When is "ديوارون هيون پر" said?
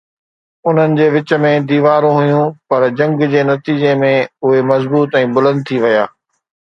1.71-2.81